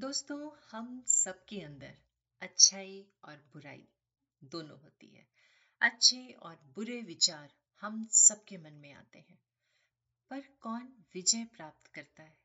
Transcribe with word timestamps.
दोस्तों, 0.00 0.50
हम 0.70 1.04
सबके 1.06 1.60
अंदर 1.60 1.94
अच्छाई 2.40 3.06
और 3.24 3.36
बुराई 3.52 3.88
दोनों 4.42 4.78
होती 4.80 5.06
है। 5.06 5.26
अच्छे 5.80 6.32
और 6.42 6.58
बुरे 6.74 7.00
विचार 7.02 7.52
हम 7.80 8.06
सबके 8.10 8.56
मन 8.56 8.72
में 8.72 8.92
आते 8.92 9.18
हैं। 9.18 9.38
पर 10.30 10.40
कौन 10.60 10.92
विजय 11.14 11.44
प्राप्त 11.44 11.86
करता 11.86 12.22
है? 12.22 12.36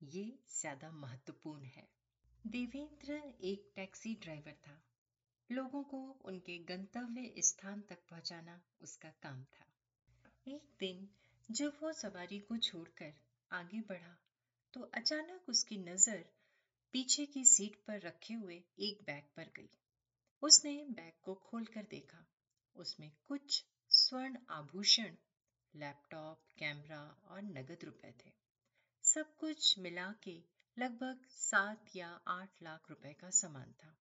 ये 0.00 0.38
ज़्यादा 0.60 0.90
महत्वपूर्ण 0.90 1.64
है। 1.64 1.88
देवेंद्र 2.46 3.12
एक 3.40 3.72
टैक्सी 3.76 4.14
ड्राइवर 4.14 4.52
था। 4.52 4.82
लोगों 5.50 5.82
को 5.82 6.02
उनके 6.24 6.58
गंतव्य 6.58 7.42
स्थान 7.42 7.80
तक 7.80 7.98
पहुंचाना 8.10 8.60
उसका 8.80 9.08
काम 9.22 9.44
था। 9.44 9.66
एक 10.46 10.68
दिन 10.80 11.08
जब 11.50 11.78
वो 11.82 11.92
सवारी 11.92 12.38
को 12.38 12.56
छोड़कर 12.56 13.14
आगे 13.50 13.80
बढ़ा 13.80 14.16
तो 14.74 14.80
अचानक 14.94 15.48
उसकी 15.48 15.76
नज़र 15.76 16.24
पीछे 16.92 17.26
की 17.26 17.44
सीट 17.44 17.84
पर 17.86 18.00
रखे 18.00 18.34
हुए 18.34 18.64
एक 18.78 19.02
बैग 19.04 19.24
पर 19.36 19.44
गई। 19.56 19.70
उसने 20.42 20.86
बैग 20.90 21.12
को 21.22 21.34
खोलकर 21.34 21.82
देखा। 21.82 22.26
उसमें 22.76 23.12
कुछ 23.26 23.64
स्वर्ण 23.88 24.38
आभूषण, 24.50 25.16
लैपटॉप, 25.74 26.44
कैमरा 26.58 27.02
और 27.02 27.42
नगद 27.42 27.78
रुपए 27.84 28.14
थे। 28.24 28.32
सब 29.02 29.36
कुछ 29.36 29.78
मिला 29.78 30.14
के 30.22 30.44
लगभग 30.78 31.26
सात 31.28 31.96
या 31.96 32.20
आठ 32.28 32.62
लाख 32.62 32.90
रुपए 32.90 33.12
का 33.12 33.30
सामान 33.30 33.72
था। 33.72 33.98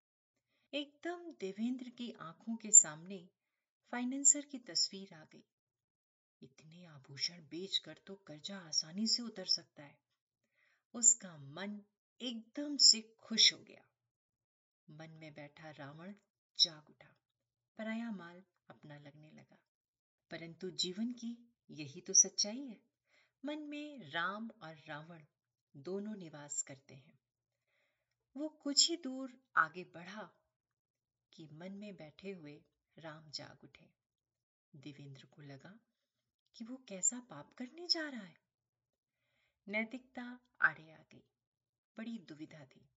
एकदम 0.74 1.32
देवेंद्र 1.40 1.90
की 1.90 2.12
आँखों 2.12 2.56
के 2.56 2.72
सामने 2.72 3.30
फाइनेंसर 3.92 4.42
की 4.42 4.60
तस्वीर 4.60 5.14
आ 5.14 5.24
गई। 5.24 5.46
इतने 6.44 6.86
आभूषण 6.86 7.42
बेचकर 7.42 7.98
तो 8.08 8.16
कर्जा 8.16 8.58
आसानी 8.58 9.08
से 9.08 9.24
उतर 9.24 9.46
सकता 9.46 9.84
है। 9.84 10.00
उसका 10.94 11.38
मन 11.38 11.82
एकदम 12.22 12.78
से 12.78 13.02
खुश 13.02 13.54
हो 13.54 13.60
गया। 13.60 13.86
मन 14.90 15.10
में 15.10 15.34
बैठा 15.34 15.72
रावण 15.72 16.14
जाग 16.60 16.90
उठा, 16.90 17.18
पराया 17.78 18.12
माल 18.12 18.44
अपना 18.70 18.98
लगने 18.98 19.32
लगा। 19.32 19.58
परंतु 20.32 20.70
जीवन 20.70 21.14
की 21.14 21.54
यही 21.72 22.02
तो 22.02 22.14
सच्चाई 22.14 22.66
है। 22.66 22.82
मन 23.46 23.60
में 23.60 24.12
राम 24.12 24.50
और 24.50 24.78
रावण 24.78 25.26
दोनों 25.78 26.16
निवास 26.16 26.62
करते 26.62 26.96
हैं। 26.96 27.20
वो 28.38 28.50
कुछ 28.50 28.90
ही 28.90 28.98
दूर 28.98 29.42
आगे 29.58 29.84
बढ़ा 29.84 30.32
कि 31.34 31.50
मन 31.54 31.72
में 31.72 31.96
बैठे 31.96 32.32
हुए 32.32 32.64
राम 32.98 33.32
जाग 33.32 33.64
उठे। 33.64 33.90
देवेंद्र 34.76 35.26
को 35.26 35.42
लगा 35.42 35.80
कि 36.56 36.66
वो 36.66 36.78
कैसा 36.88 37.20
पाप 37.20 37.54
करने 37.54 37.88
जा 37.88 38.10
रहा 38.10 38.26
है। 38.26 38.42
नैतिकता 39.68 40.40
आड़े 40.62 40.92
आ 40.92 41.04
गई। 41.12 41.24
बड़ी 41.98 42.18
दुविधा 42.30 42.66
थी। 42.66 42.90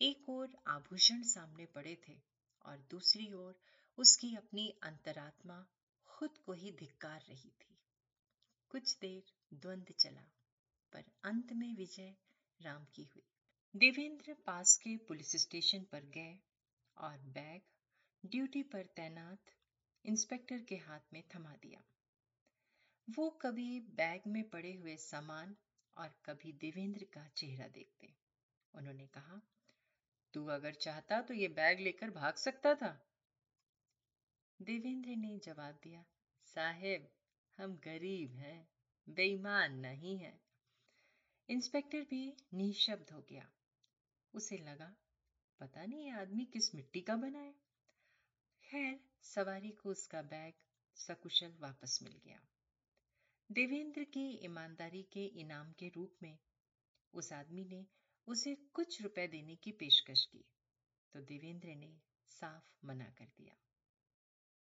एक 0.00 0.28
ओर 0.28 0.56
आभूषण 0.66 1.22
सामने 1.22 1.66
पड़े 1.66 1.96
थे 2.08 2.20
और 2.62 2.78
दूसरी 2.90 3.32
ओर 3.32 3.60
उसकी 3.98 4.34
अपनी 4.36 4.68
अंतरात्मा 4.82 5.66
खुद 6.06 6.38
को 6.38 6.52
ही 6.52 6.72
धिक्कार 6.72 7.20
रही 7.20 7.50
थी। 7.50 7.78
कुछ 8.70 8.96
देर 8.98 9.32
द्वंद 9.54 9.92
चला, 9.98 10.24
पर 10.92 11.04
अंत 11.24 11.52
में 11.52 11.74
विजय 11.74 12.14
राम 12.60 12.84
की 12.94 13.04
हुई। 13.04 13.26
देवेंद्र 13.76 14.34
पास 14.46 14.76
के 14.76 14.96
पुलिस 14.96 15.36
स्टेशन 15.36 15.84
पर 15.92 16.00
गए 16.00 16.38
और 16.96 17.18
बैग, 17.18 17.62
ड्यूटी 18.24 18.62
पर 18.62 18.86
तैनात 18.96 19.52
इंस्पेक्टर 20.04 20.62
के 20.62 20.76
हाथ 20.76 21.12
में 21.12 21.22
थमा 21.34 21.52
दिया। 21.52 21.80
वो 23.08 23.30
कभी 23.30 23.80
बैग 23.80 24.20
में 24.26 24.48
पड़े 24.48 24.72
हुए 24.72 24.96
सामान 24.96 25.56
और 25.96 26.08
कभी 26.24 26.52
देवेंद्र 26.52 27.04
का 27.04 27.28
चेहरा 27.28 27.68
देखते। 27.68 28.16
उन्होंने 28.74 29.06
कहा, 29.06 29.42
तू 30.32 30.46
अगर 30.46 30.74
चाहता 30.74 31.22
तो 31.22 31.34
ये 31.34 31.48
बैग 31.48 31.80
लेकर 31.80 32.10
भाग 32.10 32.34
सकता 32.34 32.74
था। 32.74 33.12
देवेंद्र 34.62 35.08
ने 35.08 35.38
जवाब 35.38 35.80
दिया, 35.82 36.04
साहेब, 36.44 37.10
हम 37.58 37.76
गरीब 37.76 38.34
हैं, 38.34 38.68
बेईमान 39.08 39.74
नहीं 39.74 40.18
है। 40.18 40.40
इंस्पेक्टर 41.48 42.00
भी 42.00 42.36
निशब्द 42.54 43.10
हो 43.10 43.22
गया। 43.22 43.52
उसे 44.34 44.58
लगा, 44.58 44.96
पता 45.60 45.86
नहीं 45.86 46.04
ये 46.04 46.10
आदमी 46.10 46.44
किस 46.44 46.74
मिट्टी 46.74 47.00
का 47.00 47.16
बना 47.16 47.38
है? 47.38 47.54
खैर, 48.64 49.00
सवारी 49.22 49.70
को 49.70 49.90
उसका 49.90 50.22
बैग 50.22 50.54
सकुशल 50.94 51.56
वापस 51.60 52.02
मिल 52.02 52.20
गया। 52.24 52.40
देवेंद्र 53.50 54.04
की 54.04 54.44
ईमानदारी 54.44 55.02
के 55.02 55.24
इनाम 55.40 55.72
के 55.72 55.88
रूप 55.88 56.14
में 56.22 56.38
उस 57.14 57.32
आदमी 57.32 57.64
ने 57.64 57.86
उसे 58.26 58.54
कुछ 58.54 59.02
रुपए 59.02 59.26
देने 59.26 59.56
की 59.56 59.72
पेशकश 59.72 60.24
की 60.24 60.44
तो 61.12 61.20
देवेंद्र 61.20 61.68
ने 61.68 62.00
साफ़ 62.26 62.86
मना 62.86 63.04
कर 63.04 63.24
दिया। 63.24 63.56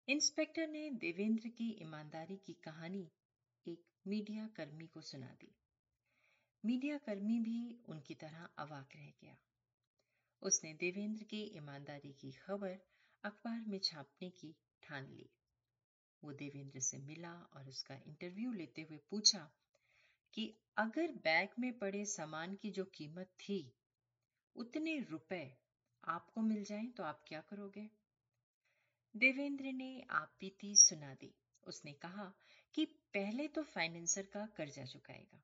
इंस्पेक्टर 0.08 0.68
ने 0.68 0.90
देवेंद्र 0.90 1.50
की 1.50 1.70
ईमानदारी 1.82 2.38
की 2.38 2.54
कहानी 2.54 3.12
एक 3.68 3.86
मीडिया 4.08 4.48
कर्मी 4.48 4.88
को 4.88 5.02
सुना 5.02 5.28
दी। 5.28 5.56
मीडिया 6.66 6.98
कर्मी 6.98 7.40
भी 7.40 7.84
उनकी 7.86 8.16
तरह 8.16 8.50
अवाक 8.58 8.90
रह 8.96 9.12
गया। 9.22 9.38
उसने 10.42 10.74
देवेंद्र 10.74 11.24
की 11.24 11.42
ईमानदारी 11.58 12.14
की 12.14 12.32
खबर 12.32 12.80
अखबार 13.24 13.66
में 13.68 13.80
छापने 13.80 14.30
की 14.30 14.56
ठान 14.84 15.08
ली। 15.08 15.30
वो 16.24 16.34
देवेंद्र 16.34 16.80
से 16.80 16.98
मिला 16.98 17.34
और 17.54 17.68
उसका 17.70 17.96
इंटरव्यू 17.96 18.52
लेते 18.52 18.82
हुए 18.82 18.98
पूछा 19.10 19.50
कि 20.34 20.54
अगर 20.78 21.12
बैग 21.24 21.50
में 21.60 21.72
पड़े 21.80 22.06
सामान 22.06 22.56
की 22.56 22.72
जो 22.72 22.84
कीमत 22.86 23.28
थी, 23.40 23.74
उतने 24.56 25.00
रुपए 25.00 25.58
आपको 26.04 26.42
मिल 26.42 26.64
जाएँ 26.64 26.88
तो 26.88 27.04
आप 27.04 27.24
क्या 27.28 27.42
करोगे? 27.42 27.90
देवेंद्र 29.14 29.72
ने 29.72 30.02
आप 30.10 30.36
बीती 30.40 30.76
सुना 30.76 31.14
दी। 31.14 31.34
उसने 31.68 31.92
कहा 31.94 32.34
कि 32.74 32.86
पहले 32.86 33.48
तो 33.48 33.64
फाइनेंसर 33.64 34.26
का 34.34 34.46
कर्जा 34.58 34.86
चुकाएगा 34.86 35.44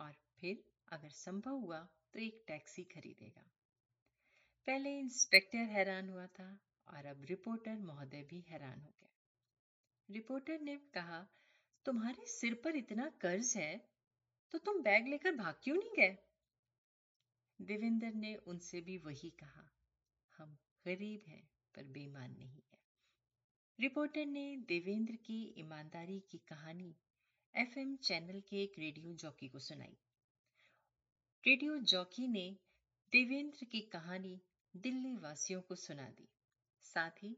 और 0.00 0.12
फिर 0.40 0.64
अगर 0.92 1.08
संभव 1.08 1.56
हुआ 1.56 1.78
तो 2.12 2.18
एक 2.18 2.44
टैक्सी 2.46 2.84
खरीदेगा। 2.84 3.50
पहले 4.68 4.98
इंस्पेक्टर 4.98 5.58
हैरान 5.58 6.08
हुआ 6.08 6.26
था 6.26 6.48
और 6.88 7.06
अब 7.06 7.24
रिपोर्टर 7.24 7.78
महोदय 7.80 8.22
भी 8.22 8.40
हैरान 8.40 8.80
हो 8.80 8.94
गए 9.00 9.05
रिपोर्टर 10.08 10.60
ने 10.60 10.76
कहा, 10.94 11.26
तुम्हारे 11.86 12.26
सिर 12.28 12.54
पर 12.54 12.76
इतना 12.76 13.08
कर्ज 13.20 13.52
है 13.56 13.76
तो 14.54 14.58
तुम 14.58 14.82
बैग 14.82 15.06
लेकर 15.08 15.32
भाग 15.32 15.54
क्यों 15.64 15.76
नहीं 15.76 15.90
गए? 15.90 16.16
देवेंद्र 17.60 18.12
ने 18.14 18.34
उनसे 18.46 18.80
भी 18.80 18.96
वही 18.98 19.30
कहा, 19.30 19.64
हम 20.32 20.56
गरीब 20.86 21.24
हैं, 21.28 21.42
पर 21.74 21.84
बेईमान 21.84 22.36
नहीं 22.38 22.62
है. 22.62 22.78
रिपोर्टर 23.78 24.26
ने 24.26 24.56
देवेंद्र 24.68 25.16
की 25.16 25.42
ईमानदारी 25.58 26.18
की 26.30 26.38
कहानी 26.38 26.94
एफएम 27.54 27.96
चैनल 27.98 28.40
के 28.40 28.62
एक 28.62 28.78
रेडियो 28.78 29.12
जॉकी 29.14 29.48
को 29.48 29.58
सुनाई। 29.58 29.96
रेडियो 31.44 31.78
जॉकी 31.84 32.26
ने 32.28 32.48
देवेंद्र 33.12 33.64
की 33.64 33.80
कहानी 33.92 34.40
दिल्ली 34.74 35.16
वासियों 35.16 35.60
को 35.60 35.74
सुना 35.76 36.08
दी। 36.10 36.28
साथ 36.84 37.22
ही 37.22 37.36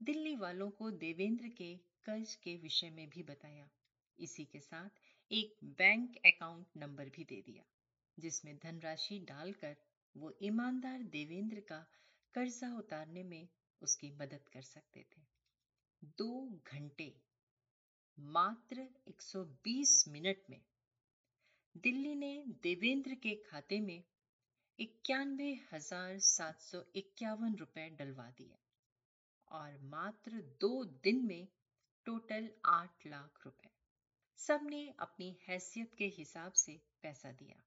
दिल्ली 0.00 0.34
वालों 0.36 0.70
को 0.70 0.90
देवेंद्र 0.90 1.48
के 1.48 1.74
कर्ज 2.04 2.34
के 2.34 2.56
विषय 2.56 2.90
में 2.90 3.08
भी 3.08 3.22
बताया। 3.22 3.68
इसी 4.18 4.44
के 4.44 4.60
साथ 4.60 5.00
एक 5.30 5.58
बैंक 5.78 6.16
अकाउंट 6.26 6.76
नंबर 6.76 7.08
भी 7.08 7.24
दे 7.24 7.40
दिया, 7.46 7.64
जिसमें 8.18 8.56
धनराशि 8.56 9.18
डालकर 9.18 9.76
वो 10.14 10.32
ईमानदार 10.42 11.02
देवेंद्र 11.12 11.60
का 11.60 11.78
कर्जा 12.34 12.74
उतारने 12.78 13.22
में 13.22 13.48
उसकी 13.82 14.10
मदद 14.10 14.48
कर 14.52 14.62
सकते 14.62 15.00
थे। 15.00 15.22
दो 16.18 16.60
घंटे, 16.66 17.12
मात्र 18.18 18.86
120 19.08 20.04
मिनट 20.08 20.50
में 20.50 20.60
दिल्ली 21.74 22.14
ने 22.14 22.32
देवेंद्र 22.62 23.14
के 23.14 23.34
खाते 23.42 23.80
में 23.80 24.02
इक्यानवे 24.78 25.52
हज़ार 25.72 26.18
सात 26.18 26.60
सौ 26.60 26.82
इक्यावन 26.94 27.54
रुपए 27.54 27.88
डलवा 27.90 28.28
दिए 28.30 28.58
और 29.48 29.78
मात्र 29.84 30.40
दो 30.60 30.84
दिन 31.04 31.24
में 31.26 31.48
टोटल 32.04 32.50
आठ 32.64 33.06
लाख 33.06 33.40
रुपए। 33.44 33.70
सबने 34.36 34.94
अपनी 34.98 35.38
हैसियत 35.48 35.94
के 35.94 36.06
हिसाब 36.06 36.52
से 36.52 36.80
पैसा 37.02 37.32
दिया 37.32 37.62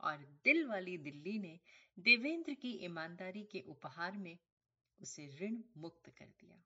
और 0.00 0.16
दिल 0.44 0.66
वाली 0.66 0.98
दिल्ली 0.98 1.38
ने 1.38 1.60
देवेंद्र 1.98 2.54
की 2.54 2.72
ईमानदारी 2.84 3.42
के 3.44 3.60
उपहार 3.60 4.16
में 4.16 4.38
उसे 5.00 5.26
ऋण 5.42 5.62
मुक्त 5.76 6.10
कर 6.10 6.26
दिया। 6.26 6.62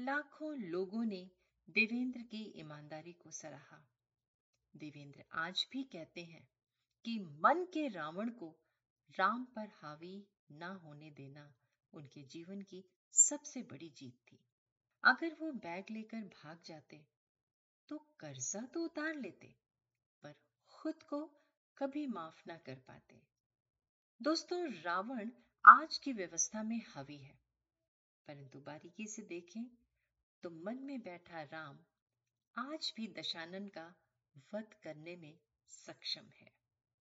लाखों 0.00 0.56
लोगों 0.56 1.04
ने 1.04 1.30
देवेंद्र 1.70 2.22
की 2.22 2.42
ईमानदारी 2.56 3.12
को 3.12 3.30
सराहा। 3.30 3.88
देवेंद्र 4.76 5.24
आज 5.32 5.66
भी 5.72 5.82
कहते 5.82 6.24
हैं 6.24 6.48
कि 7.04 7.18
मन 7.18 7.64
के 7.64 7.88
रावण 7.88 8.30
को 8.30 8.56
राम 9.10 9.44
पर 9.44 9.68
हावी 9.74 10.26
ना 10.50 10.68
होने 10.68 11.10
देना 11.10 11.54
उनके 11.92 12.22
जीवन 12.22 12.62
की 12.62 12.84
सबसे 13.12 13.62
बड़ी 13.62 13.90
जीत 13.90 14.18
थी। 14.32 14.44
अगर 15.04 15.34
वो 15.40 15.50
बैग 15.52 15.90
लेकर 15.90 16.20
भाग 16.34 16.60
जाते 16.64 17.00
तो 17.88 17.96
कर्जा 18.20 18.60
तो 18.74 18.84
उतार 18.84 19.14
लेते, 19.14 19.46
पर 20.22 20.34
खुद 20.72 21.02
को 21.02 21.18
कभी 21.76 22.06
माफ़ 22.06 22.42
ना 22.46 22.56
कर 22.56 22.78
पाते। 22.86 23.20
दोस्तों, 24.20 24.60
रावण 24.82 25.30
आज 25.64 25.98
की 25.98 26.12
व्यवस्था 26.12 26.62
में 26.62 26.80
हावी 26.86 27.16
है, 27.16 27.38
परंतु 28.28 28.60
बारीकी 28.60 29.06
से 29.06 29.22
देखें 29.24 29.64
तो 30.42 30.50
मन 30.64 30.78
में 30.82 31.00
बैठा 31.00 31.42
राम 31.42 31.78
आज 32.56 32.92
भी 32.96 33.06
दशानन 33.18 33.66
का 33.68 33.86
वध 34.54 34.74
करने 34.82 35.16
में 35.16 35.34
सक्षम 35.70 36.30
है। 36.34 36.50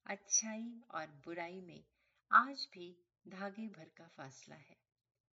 अच्छाई 0.05 0.67
और 0.91 1.07
बुराई 1.25 1.61
में 1.61 1.83
आज 2.31 2.67
भी 2.73 2.89
धागे 3.27 3.67
भर 3.69 3.89
का 3.97 4.07
फासला 4.07 4.55
है। 4.57 4.77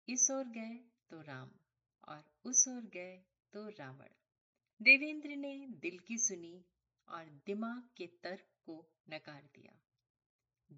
इस 0.07 0.29
ओर 0.31 0.45
गए 0.51 0.77
तो 1.11 1.21
राम। 1.21 1.51
और 2.03 2.23
उस 2.45 2.67
ओर 2.67 2.81
गए 2.93 3.17
तो 3.53 3.67
रावण। 3.69 4.09
देवेंद्र 4.79 5.35
ने 5.35 5.55
दिल 5.81 5.99
की 5.99 6.17
सुनी 6.17 6.65
और 7.07 7.25
दिमाग 7.45 7.89
के 7.97 8.07
तर्क 8.23 8.45
को 8.65 8.85
नकार 9.09 9.41
दिया। 9.55 9.79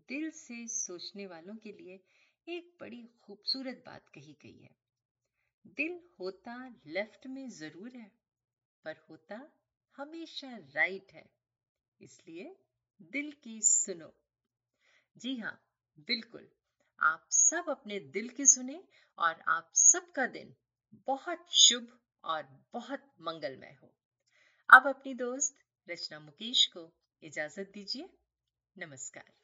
दिल 0.10 0.30
से 0.32 0.68
सोचने 0.68 1.26
वालों 1.28 1.56
के 1.56 1.72
लिए 1.72 2.00
एक 2.48 2.78
बड़ी 2.80 3.04
खूबसूरत 3.22 3.84
बात 3.86 4.10
कही 4.10 4.36
गई 4.42 4.60
है। 4.60 4.76
दिल 5.68 6.00
होता 6.20 6.56
लेफ़्ट 6.88 7.28
में 7.28 7.50
ज़रूर 7.50 7.96
है, 7.96 8.12
पर 8.86 9.06
होता 9.10 9.52
हमेशा 9.98 10.58
राइट 10.58 11.12
है। 11.14 11.26
इसलिए 12.00 12.56
दिल 13.02 13.32
की 13.44 13.62
सुनो। 13.62 14.14
जी 15.18 15.36
हाँ 15.38 15.60
बिल्कुल। 15.98 16.50
आप 17.00 17.28
सब 17.32 17.70
अपने 17.70 18.00
दिल 18.00 18.30
की 18.30 18.46
सुने 18.46 18.84
और 19.18 19.42
आप 19.48 19.72
सबका 19.76 20.26
दिन 20.26 20.56
बहुत 20.94 21.46
शुभ 21.50 22.00
और 22.24 22.64
बहुत 22.74 23.14
मंगलमय 23.22 23.78
हो। 23.84 23.94
आप 24.70 24.84
अपनी 24.88 25.14
दोस्त 25.14 25.58
रचना 25.90 26.20
मुकेश 26.20 26.66
को 26.66 26.94
इजाज़त 27.24 27.72
दीजिए। 27.74 28.10
नमस्कार। 28.78 29.41